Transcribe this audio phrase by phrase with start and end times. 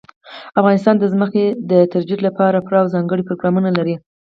[0.59, 3.95] افغانستان د ځمکه د ترویج لپاره پوره او ځانګړي پروګرامونه لري.